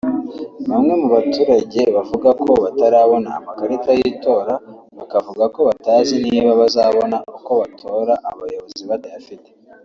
Bamwe 0.69 0.93
mu 1.01 1.07
baturage 1.15 1.81
bavuga 1.95 2.29
ko 2.43 2.51
batarabona 2.63 3.29
amakarita 3.39 3.91
y’Itora 3.99 4.53
bakavuga 4.97 5.43
ko 5.53 5.59
batazi 5.69 6.13
niba 6.25 6.51
bazabona 6.61 7.17
uko 7.37 7.51
bazatora 7.59 8.13
abayobozi 8.29 8.83
batayafite 8.91 9.49